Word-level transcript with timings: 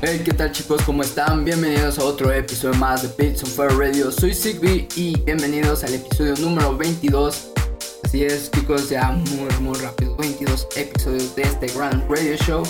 Hey, 0.00 0.22
¿qué 0.24 0.32
tal 0.32 0.52
chicos? 0.52 0.80
¿Cómo 0.86 1.02
están? 1.02 1.44
Bienvenidos 1.44 1.98
a 1.98 2.04
otro 2.04 2.32
episodio 2.32 2.78
más 2.78 3.02
de 3.02 3.28
on 3.30 3.50
Fire 3.50 3.76
Radio. 3.76 4.12
Soy 4.12 4.32
Sigby 4.32 4.86
y 4.94 5.18
bienvenidos 5.22 5.82
al 5.82 5.92
episodio 5.92 6.36
número 6.36 6.76
22. 6.76 7.48
Así 8.04 8.22
es, 8.22 8.48
chicos, 8.52 8.88
ya 8.90 9.10
muy, 9.10 9.48
muy 9.60 9.76
rápido. 9.80 10.14
22 10.14 10.68
episodios 10.76 11.34
de 11.34 11.42
este 11.42 11.66
Grand 11.76 12.08
Radio 12.08 12.36
Show. 12.36 12.62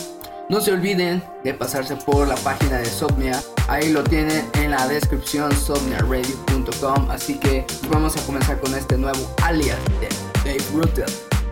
No 0.49 0.63
se 0.63 0.73
olviden 0.73 1.23
de 1.45 1.53
pasarse 1.53 1.97
por 1.97 2.27
la 2.27 2.37
página 2.37 2.79
de 2.79 2.87
Somnia. 2.87 3.39
Ahí 3.69 3.93
lo 3.93 4.03
tienen 4.03 4.49
en 4.55 4.71
la 4.71 4.89
descripción 4.89 5.53
somniaradio.com. 5.53 7.11
Así 7.11 7.39
que 7.39 7.67
vamos 7.91 8.17
a 8.17 8.23
comenzar 8.23 8.59
con 8.59 8.75
este 8.75 8.97
nuevo 8.97 9.31
alias 9.43 9.77
de 10.01 10.09
Dave 10.47 10.65
Rutter 10.73 11.07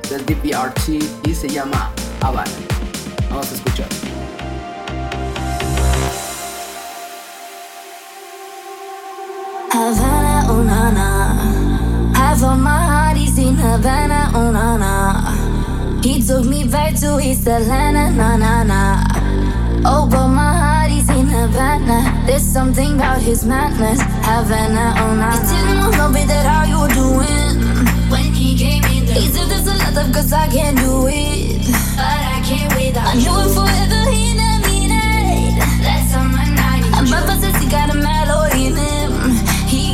del 0.09 0.25
DPRT 0.25 1.27
y 1.29 1.35
se 1.35 1.51
llama 1.51 1.93
Havana. 2.23 2.51
Vamos 3.29 3.53
a 3.53 3.55
escuchar. 3.55 3.89
Havana, 9.77 10.47
oh 10.49 10.63
na 10.63 10.91
na. 10.91 11.09
Half 12.17 12.43
of 12.43 12.59
my 12.59 12.83
heart 12.93 13.19
is 13.19 13.37
in 13.37 13.57
Havana, 13.57 14.31
oh 14.33 14.51
na 14.51 14.77
na. 14.79 16.01
He 16.01 16.23
took 16.23 16.47
me 16.47 16.65
back 16.67 16.95
to 17.01 17.21
East 17.21 17.47
Atlanta, 17.47 18.11
na 18.11 18.37
na 18.37 18.63
na. 18.65 19.05
Oh, 19.85 20.09
but 20.09 20.29
my 20.29 20.53
heart 20.57 20.91
is 20.91 21.09
in 21.11 21.27
Havana. 21.29 22.25
There's 22.27 22.43
something 22.43 22.95
about 22.95 23.21
his 23.21 23.45
madness, 23.45 24.01
Havana, 24.25 24.95
oh 24.97 25.15
na. 25.15 25.31
He 25.45 25.61
didn't 25.61 25.93
know, 25.93 26.11
babe, 26.11 26.27
that 26.29 26.47
how 26.47 26.65
you 26.65 26.81
were 26.81 26.95
doing 26.97 27.61
when 28.09 28.33
he 28.33 28.57
came 28.57 28.85
in. 28.85 29.05
He 29.13 29.29
said 29.29 29.47
there's 29.51 29.69
a 29.69 29.77
lot 29.77 29.93
of 29.93 30.11
cause 30.11 30.33
I 30.33 30.49
can't 30.49 30.79
do 30.79 31.07
it, 31.07 31.69
but 32.01 32.21
I 32.35 32.41
can't 32.49 32.73
without. 32.73 33.13
I 33.13 33.15
knew 33.21 33.37
it 33.45 33.53
forever, 33.53 34.11
he 34.11 34.26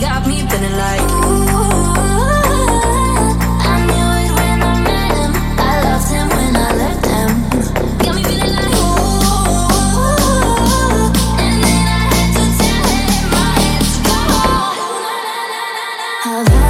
got 0.02 0.26
me 0.26 0.42
feeling 0.50 0.76
like. 0.76 1.00
Ooh, 1.00 1.46
I 3.70 3.74
knew 3.86 4.10
it 4.22 4.30
when 4.38 4.58
I 4.70 4.72
met 4.88 5.12
him. 5.20 5.32
I 5.58 5.72
loved 5.84 6.08
him 6.10 6.26
when 6.36 6.56
I 6.56 6.68
left 6.82 7.06
him. 7.06 7.30
Got 7.98 8.14
me 8.16 8.22
feeling 8.24 8.54
like. 8.58 8.74
Ooh, 8.74 8.98
and 11.44 11.56
then 11.64 11.84
I 11.86 12.00
had 12.14 12.28
to 12.36 12.44
tell 12.58 12.86
him. 16.56 16.61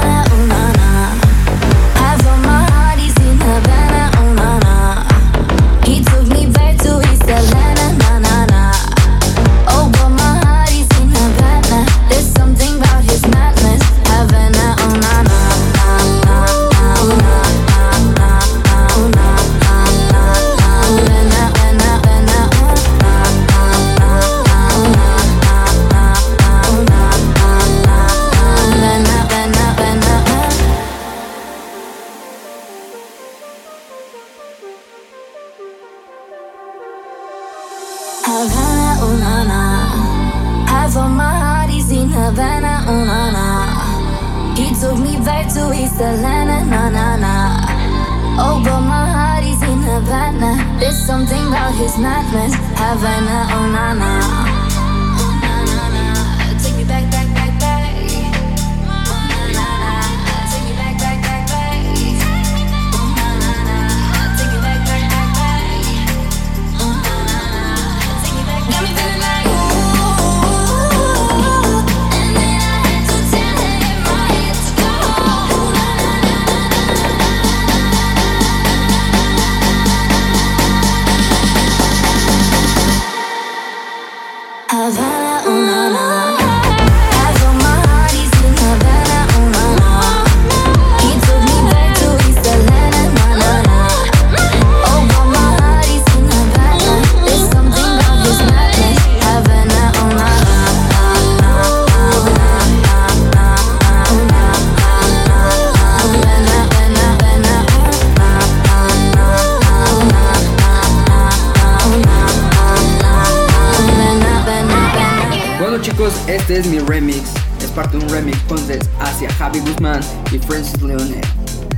Este 116.27 116.59
es 116.59 116.67
mi 116.67 116.79
remix. 116.79 117.31
Es 117.59 117.69
parte 117.71 117.97
de 117.97 118.05
un 118.05 118.09
remix 118.11 118.37
contest 118.47 118.89
hacia 118.99 119.31
Javi 119.33 119.59
Guzmán 119.59 120.01
y 120.31 120.37
Francis 120.39 120.81
Leone. 120.81 121.21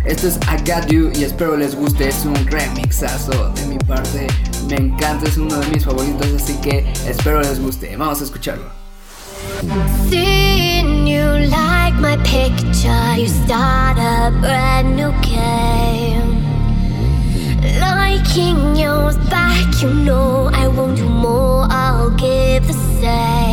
Esto 0.05 0.27
es 0.27 0.37
I 0.47 0.57
Got 0.69 0.87
You 0.91 1.11
y 1.15 1.23
espero 1.23 1.57
les 1.57 1.75
guste. 1.75 2.09
Es 2.09 2.25
un 2.25 2.35
remixazo 2.47 3.49
de 3.49 3.65
mi 3.67 3.77
parte. 3.79 4.27
Me 4.69 4.75
encanta, 4.77 5.27
es 5.27 5.37
uno 5.37 5.55
de 5.57 5.67
mis 5.67 5.85
favoritos, 5.85 6.27
así 6.41 6.53
que 6.61 6.91
espero 7.07 7.41
les 7.41 7.59
guste. 7.59 7.95
Vamos 7.97 8.21
a 8.21 8.23
escucharlo. 8.23 8.65
Seeing 10.09 11.07
you 11.07 11.23
like 11.49 11.95
my 11.99 12.17
picture, 12.23 13.15
you 13.17 13.27
start 13.27 13.97
a 13.97 14.31
brand 14.41 14.95
new 14.95 15.11
game. 15.21 16.43
Liking 17.79 18.75
yours 18.75 19.17
back, 19.29 19.81
you 19.81 19.89
know 19.89 20.49
I 20.53 20.67
won't 20.67 20.97
do 20.97 21.07
more, 21.09 21.67
I'll 21.69 22.11
give 22.11 22.67
the 22.67 22.73
same. 23.01 23.44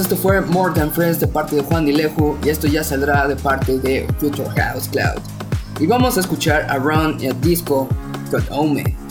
Esto 0.00 0.16
fue 0.16 0.40
More 0.40 0.74
Than 0.74 0.90
Friends 0.92 1.20
de 1.20 1.26
parte 1.26 1.56
de 1.56 1.62
Juan 1.62 1.86
Dilejo 1.86 2.36
y 2.44 2.48
esto 2.48 2.66
ya 2.66 2.84
saldrá 2.84 3.26
de 3.28 3.36
parte 3.36 3.78
de 3.78 4.06
Future 4.18 4.48
House 4.50 4.88
Cloud. 4.88 5.20
Y 5.80 5.86
vamos 5.86 6.16
a 6.16 6.20
escuchar 6.20 6.66
Around 6.70 7.24
a 7.24 7.32
Disco 7.34 7.88
con 8.30 8.44
Ome. 8.50 9.05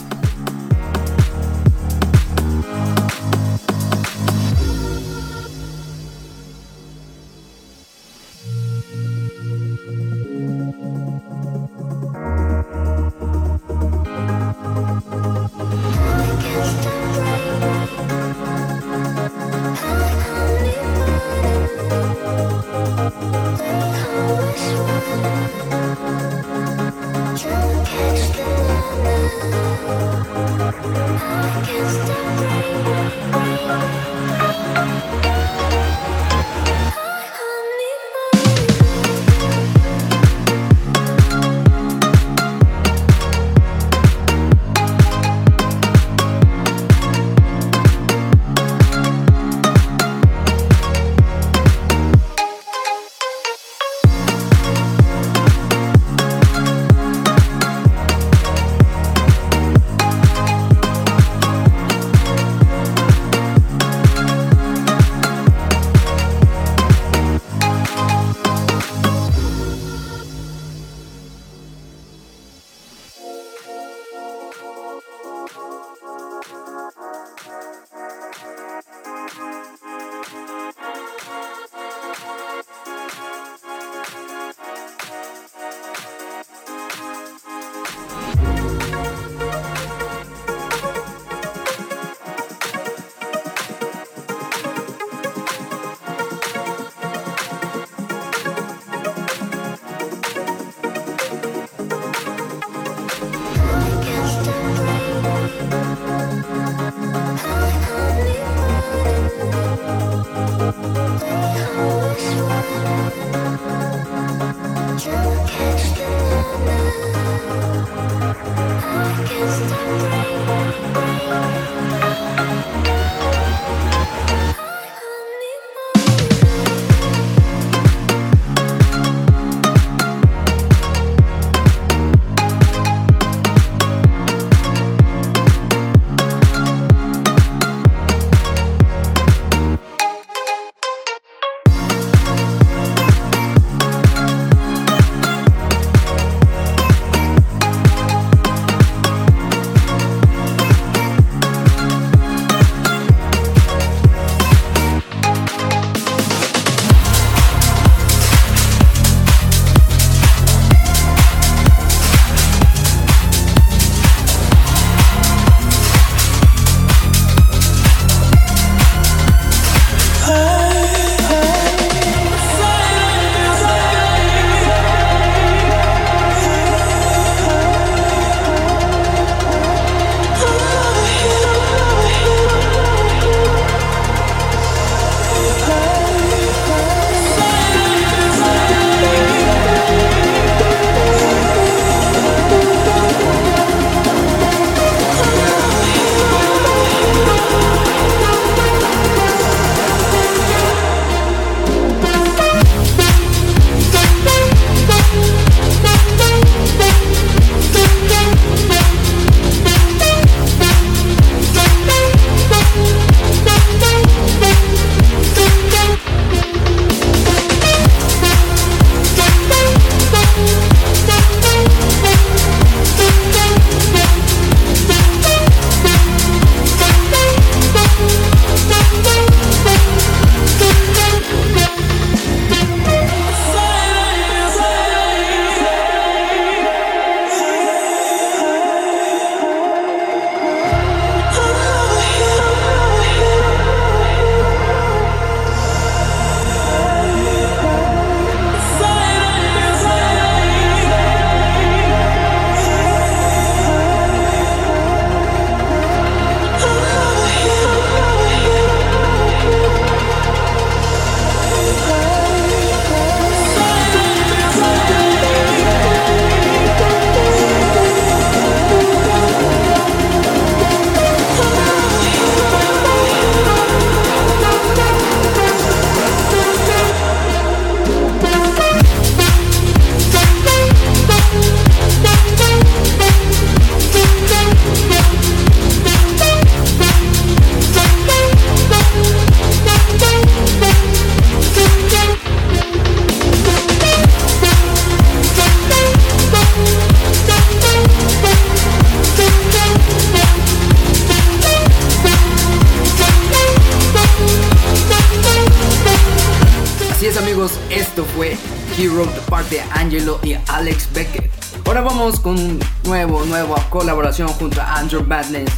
Colaboración 314.16 314.28
junto 314.28 314.60
a 314.60 314.76
Andrew 314.76 315.04
Madness. 315.04 315.50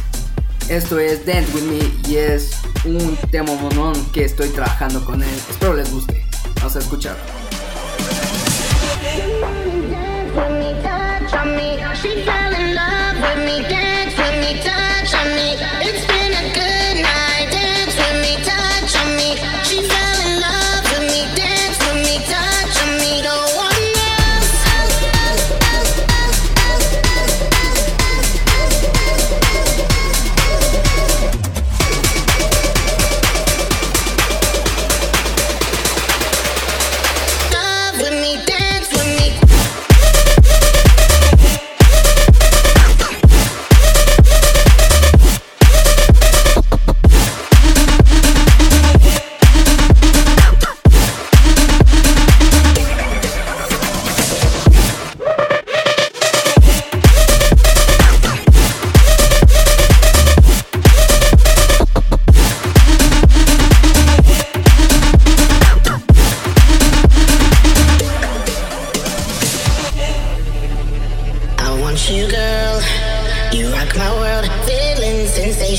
Esto 0.67 0.99
es 0.99 1.25
Dance 1.25 1.51
With 1.53 1.63
Me 1.63 2.09
y 2.09 2.17
es 2.17 2.51
un 2.85 3.17
tema 3.31 3.53
monón 3.55 3.93
que 4.11 4.25
estoy 4.25 4.49
trabajando 4.49 5.03
con 5.05 5.23
él. 5.23 5.29
Espero 5.49 5.73
les 5.73 5.91
guste. 5.91 6.25
Vamos 6.57 6.75
a 6.75 6.79
escucharlo. 6.79 7.48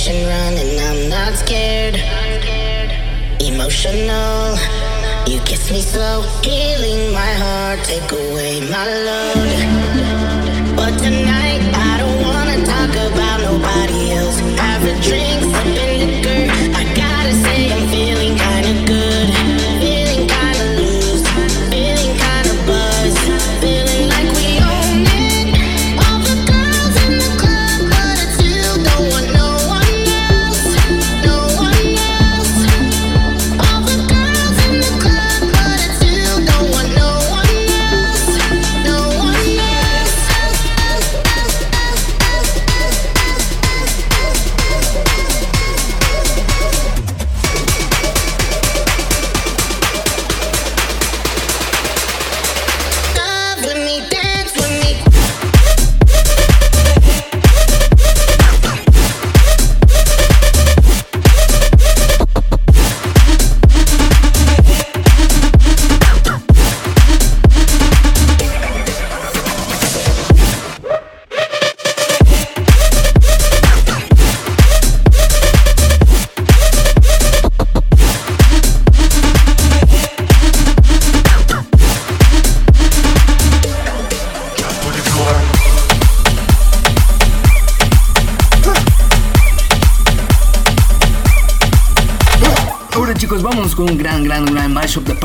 Sensation 0.01 0.27
running. 0.29 0.79
I'm 0.81 1.09
not 1.09 1.35
scared. 1.35 1.97
Emotional. 3.41 4.57
You 5.27 5.41
kiss 5.41 5.71
me 5.71 5.81
slow. 5.81 6.23
Healing 6.43 7.13
my 7.13 7.33
heart. 7.43 7.81
Take 7.85 8.11
away 8.13 8.61
my 8.71 8.87
load. 9.07 10.77
But 10.77 10.99
tonight, 10.99 11.63
I 11.75 11.99
don't 11.99 12.23
wanna 12.23 12.65
talk 12.65 12.91
about 13.11 13.41
nobody 13.41 14.13
else. 14.13 14.39
Have 14.59 14.85
a 14.85 14.95
drink, 15.03 15.41
sipping 15.57 16.00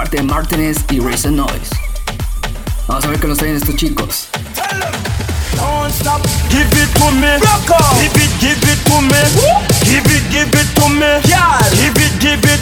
parte 0.06 0.18
de 0.18 0.24
Martinez 0.24 0.78
y 0.92 1.00
Raise 1.00 1.32
Noise. 1.32 1.72
Vamos 2.88 3.06
a 3.06 3.08
ver 3.08 3.20
qué 3.20 3.28
nos 3.28 3.40
traen 3.40 3.56
estos 3.56 3.76
chicos. 3.76 4.28
Don't 5.56 5.92
stop, 5.92 6.22
give 6.50 6.62
it 6.62 6.94
to 6.94 7.12
me. 7.12 7.34
Give 7.98 8.22
it, 8.22 8.32
give 8.40 8.62
it 8.70 8.78
to 8.86 9.02
me. 9.02 9.18
Give 9.82 10.06
it, 10.06 10.30
give 10.30 10.54
it 10.54 10.76
to 10.76 10.90
me. 10.90 11.10
Give 11.24 11.98
it, 11.98 12.20
give 12.20 12.46
it. 12.46 12.62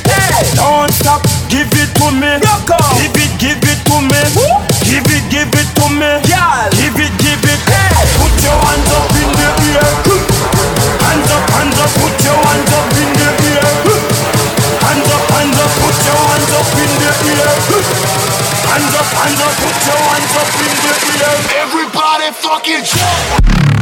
Don't 0.56 0.92
stop, 0.94 1.22
give 1.50 1.68
it 1.74 1.94
to 1.96 2.12
me. 2.12 2.40
Give 2.40 3.18
it, 3.20 3.32
give 3.40 3.60
it 3.60 3.80
to 3.88 4.00
me. 4.00 4.22
Give 4.88 5.04
it, 5.04 5.24
give 5.30 5.52
it 5.52 5.68
to 5.76 5.90
me. 5.90 6.22
Give 6.24 6.96
it, 6.96 7.12
give 7.20 7.44
it. 7.44 7.60
Put 8.20 8.34
your 8.42 8.56
hands 8.56 8.92
up 8.96 9.12
in 9.20 9.30
the 9.36 9.48
air. 9.68 9.92
Hands 11.04 11.32
up, 11.32 11.50
hands 11.50 11.80
up. 11.80 11.92
Put 12.00 12.16
your 12.24 12.40
hands 12.40 12.72
up 12.72 12.88
in 12.96 13.10
the 13.20 13.28
air. 13.52 13.74
Hands 14.80 15.10
up, 15.12 15.24
hands 15.32 15.60
up. 15.60 15.72
Put 15.84 16.06
your 16.06 16.16
hands 16.16 16.30
up 16.30 16.33
in 16.80 16.90
the 16.96 17.34
air. 17.44 17.58
Hands 18.72 18.96
up, 18.96 19.08
hands 19.18 19.42
up. 19.42 19.54
Put 19.60 19.78
your 19.88 20.02
hands 20.12 20.36
up 20.40 20.50
in 20.62 20.76
the 20.84 21.16
air. 21.24 21.38
Everybody 21.64 22.32
fucking 22.32 22.84
jump! 22.84 23.73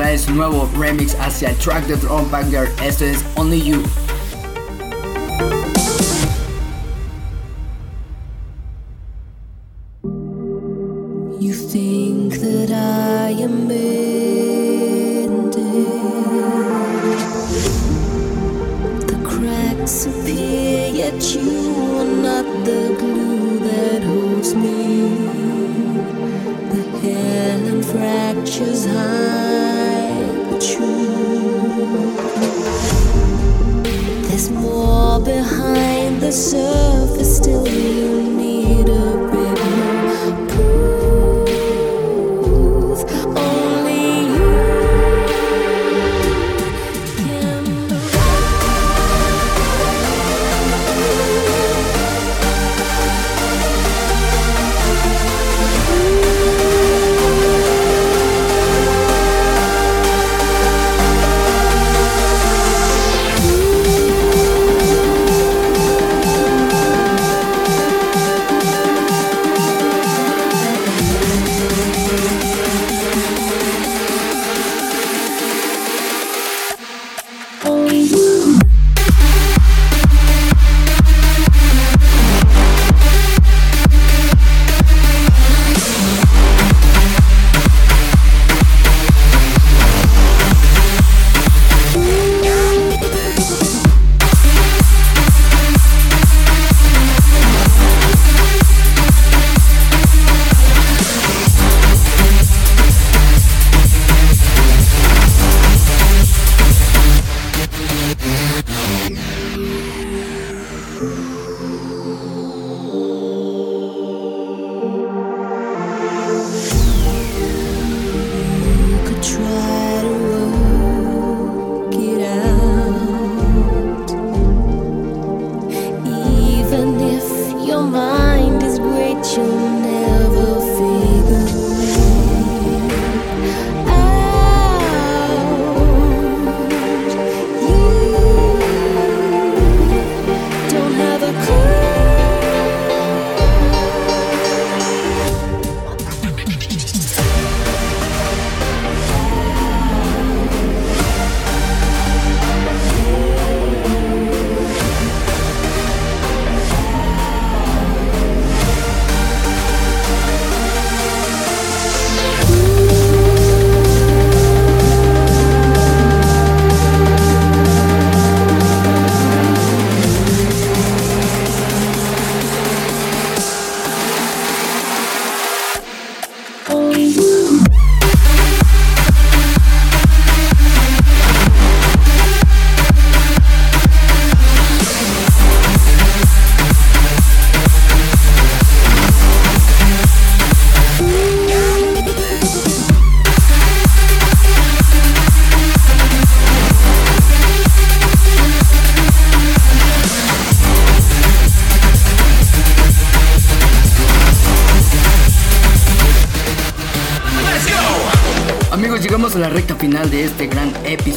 Trae 0.00 0.16
su 0.16 0.32
nuevo 0.32 0.66
remix 0.78 1.14
hacia 1.20 1.50
el 1.50 1.56
track 1.56 1.86
de 1.86 1.94
Drum 1.96 2.30
Banger. 2.30 2.72
Esto 2.82 3.04
es 3.04 3.22
Only. 3.36 3.60
You 3.60 3.82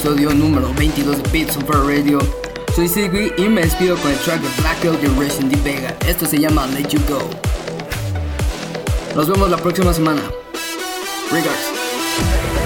episodio 0.04 0.34
número 0.34 0.74
22 0.74 1.24
de 1.24 1.46
on 1.56 1.66
Fair 1.66 1.82
Radio. 1.86 2.20
Soy 2.76 2.90
Sigby 2.90 3.32
y 3.38 3.48
me 3.48 3.62
despido 3.62 3.96
con 3.96 4.12
el 4.12 4.18
track 4.18 4.42
de 4.42 4.62
Blackout 4.62 5.00
de 5.00 5.08
Resident 5.18 5.54
Evil 5.54 5.64
Vega. 5.64 5.96
Esto 6.06 6.26
se 6.26 6.38
llama 6.38 6.68
Let 6.68 6.90
You 6.90 7.00
Go. 7.08 7.22
Nos 9.16 9.30
vemos 9.30 9.50
la 9.50 9.56
próxima 9.56 9.94
semana. 9.94 10.22
Regards. 11.32 12.63